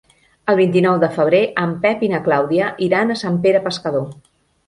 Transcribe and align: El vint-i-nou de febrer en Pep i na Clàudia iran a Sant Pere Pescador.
El 0.53 0.55
vint-i-nou 0.59 0.95
de 1.03 1.09
febrer 1.17 1.41
en 1.65 1.75
Pep 1.83 2.01
i 2.07 2.09
na 2.13 2.21
Clàudia 2.29 2.69
iran 2.87 3.13
a 3.13 3.17
Sant 3.23 3.39
Pere 3.47 3.65
Pescador. 3.67 4.09